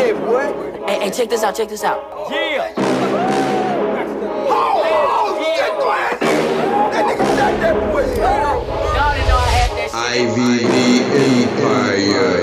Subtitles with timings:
[0.00, 0.46] there, boy.
[0.86, 2.02] Hey, hey, check this out, check this out.
[2.30, 2.72] Yeah.
[4.48, 6.16] Oh, shit, go ahead.
[6.92, 8.04] That nigga shot that boy.
[8.16, 10.16] Y'all didn't know I had that shit.
[10.24, 10.76] IVD
[11.36, 12.40] Empire.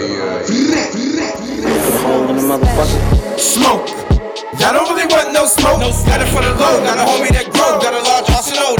[2.07, 3.39] Holding the motherfucker.
[3.39, 3.89] Smoke.
[4.59, 5.81] Y'all don't really want no smoke.
[6.05, 6.79] Got it for the low.
[6.85, 7.79] Got a homie that grow.
[7.81, 8.76] Got a large arsenal.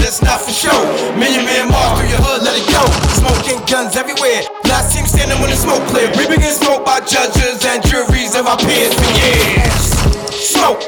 [5.48, 6.12] When the smoke clear.
[6.20, 9.84] We begin smoke by judges and juries of our peers for years.
[10.36, 10.84] Smoke.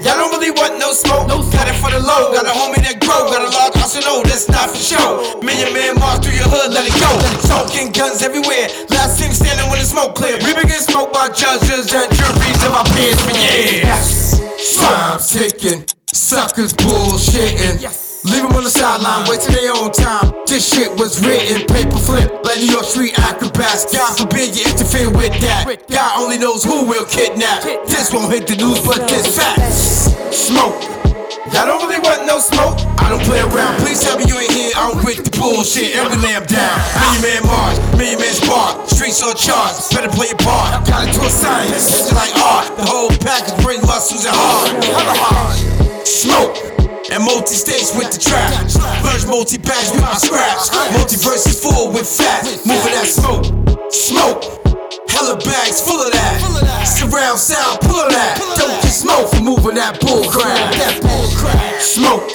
[0.00, 1.28] Y'all don't really want no smoke.
[1.28, 2.32] Got it for the low.
[2.32, 3.28] Got a homie that grow.
[3.28, 4.24] Got a large arsenal.
[4.24, 5.40] That's not for show.
[5.44, 6.72] Million man march through your hood.
[6.72, 7.12] Let it go.
[7.44, 8.72] Smoking guns everywhere.
[8.88, 10.40] Last thing standing when the smoke clear.
[10.40, 14.40] We begin smoke by judges and juries of our peers for years.
[14.80, 15.84] Time ticking.
[16.08, 17.99] Suckers bullshitting.
[18.24, 20.28] Leave them on the sideline, wasting their own time.
[20.44, 23.88] This shit was written, paper flip, like New York Street acrobats.
[23.88, 25.64] God forbid you interfere with that.
[25.88, 27.64] God only knows who will kidnap.
[27.88, 30.12] This won't hit the news, but this facts.
[30.36, 30.76] Smoke.
[31.56, 32.76] Y'all don't really want no smoke.
[33.00, 33.80] I don't play around.
[33.80, 34.72] Please tell me you ain't here.
[34.76, 35.96] I'm with the bullshit.
[35.96, 36.76] Lay 'em down.
[37.00, 38.84] Million man march, million man spark.
[38.84, 39.88] Streets on charts.
[39.96, 40.84] Better play your part.
[40.84, 41.88] Got it to a science.
[41.88, 42.68] It's like art.
[42.76, 46.06] The whole package bring muscles and hard.
[46.06, 46.79] Smoke.
[47.08, 48.52] And multi-stage with the trap.
[49.00, 50.68] Merge multi-bags with my scraps.
[50.92, 52.44] Multiverse is full with fat.
[52.68, 53.48] Moving that smoke.
[53.88, 54.44] Smoke.
[55.08, 56.84] Hella bags full of that.
[56.84, 58.36] Surround sound, pull of that.
[58.54, 59.80] Don't get smoke for moving.
[59.80, 60.76] That bull crap.
[61.80, 62.28] Smoke.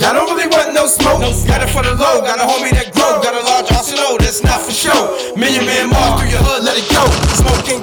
[0.00, 1.20] Y'all don't really want no smoke.
[1.44, 2.24] Got it for the low.
[2.24, 3.20] Got a homie that grow.
[3.20, 4.16] Got a large arsenal.
[4.16, 5.34] That's not for show.
[5.36, 6.64] Million man march through your hood.
[6.64, 7.04] Let it go.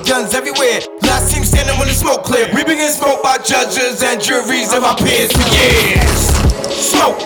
[0.07, 0.79] Guns everywhere.
[1.03, 2.47] Last team standing when the smoke clear.
[2.55, 6.31] We begin smoke by judges and juries of our peers for years.
[6.71, 7.19] Smoke.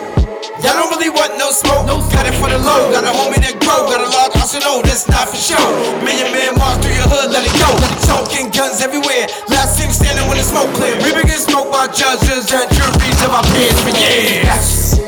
[0.66, 1.86] Y'all don't really want no smoke.
[2.10, 2.90] Got it for the low.
[2.90, 3.86] Got a homie that grow.
[3.86, 4.82] Got a large arsenal.
[4.82, 5.62] That's not for show.
[6.02, 7.30] Million man march through your hood.
[7.30, 7.70] Let it go.
[8.02, 9.30] Smoking guns everywhere.
[9.46, 10.98] Last team standing when the smoke clear.
[11.06, 15.01] We begin smoke by judges and juries of our peers for years.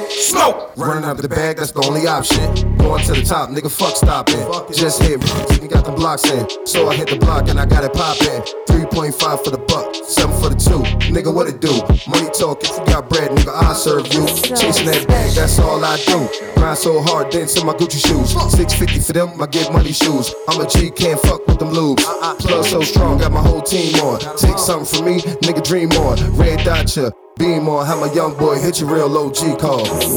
[0.43, 0.75] Smoke.
[0.75, 2.43] Running out the bag, that's the only option.
[2.75, 4.43] Going to the top, nigga, fuck stopping.
[4.73, 5.23] Just hit,
[5.61, 6.43] and got the blocks in.
[6.67, 8.43] So I hit the block and I got it poppin'.
[8.67, 10.83] 3.5 for the buck, 7 for the 2.
[11.13, 11.71] Nigga, what it do?
[12.11, 14.27] Money talk, if you got bread, nigga, I serve you.
[14.27, 16.27] Chasing that bag, that's all I do.
[16.59, 18.35] Grind so hard, dance in my Gucci shoes.
[18.35, 20.35] 650 for them, my get money shoes.
[20.49, 22.03] I'm a G, can't fuck with them lubes.
[22.39, 24.19] Plug so strong, got my whole team on.
[24.35, 26.19] Take something from me, nigga, dream on.
[26.35, 27.11] Red dot ya.
[27.43, 29.83] Beam on, have my young boy hit you real low G call.
[29.83, 30.15] Smoke.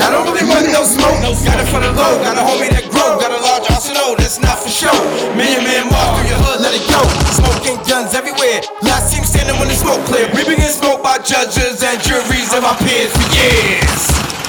[0.00, 1.20] Y'all don't really want no smoke.
[1.44, 2.16] Got it for the low.
[2.24, 3.20] Got a homie that grow.
[3.20, 4.16] Got a large arsenal.
[4.16, 4.96] That's not for show.
[5.36, 6.64] Million man march through your hood.
[6.64, 7.04] Let it go.
[7.36, 8.64] Smoking guns everywhere.
[8.80, 10.32] Last team standing when the smoke clear.
[10.32, 14.00] We begin smoke by judges and juries of our peers for years.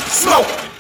[0.07, 0.74] Smoke.